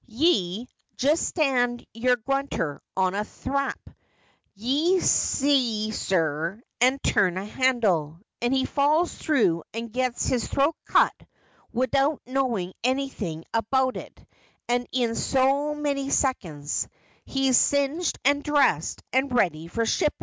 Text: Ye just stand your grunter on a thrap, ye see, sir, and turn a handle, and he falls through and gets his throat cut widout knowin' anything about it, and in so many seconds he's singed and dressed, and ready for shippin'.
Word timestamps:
Ye 0.07 0.67
just 0.97 1.23
stand 1.27 1.85
your 1.93 2.15
grunter 2.15 2.81
on 2.97 3.13
a 3.13 3.23
thrap, 3.23 3.79
ye 4.55 4.99
see, 4.99 5.91
sir, 5.91 6.59
and 6.79 7.01
turn 7.03 7.37
a 7.37 7.45
handle, 7.45 8.19
and 8.41 8.51
he 8.51 8.65
falls 8.65 9.13
through 9.13 9.61
and 9.75 9.91
gets 9.91 10.25
his 10.25 10.47
throat 10.47 10.75
cut 10.85 11.13
widout 11.71 12.19
knowin' 12.25 12.73
anything 12.83 13.45
about 13.53 13.95
it, 13.95 14.19
and 14.67 14.87
in 14.91 15.13
so 15.13 15.75
many 15.75 16.09
seconds 16.09 16.87
he's 17.23 17.59
singed 17.59 18.17
and 18.25 18.43
dressed, 18.43 19.03
and 19.13 19.31
ready 19.31 19.67
for 19.67 19.85
shippin'. 19.85 20.17